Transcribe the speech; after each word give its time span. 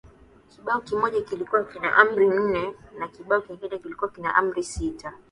Kibao 0.55 0.81
kimoja 0.81 1.21
kilikuwa 1.21 1.63
kina 1.63 1.95
Amri 1.95 2.27
nne 2.27 2.73
na 2.99 3.07
kibao 3.07 3.41
kingine 3.41 3.77
kilikuwa 3.77 4.11
kina 4.11 4.35
Amri 4.35 4.63
sita 4.63 5.13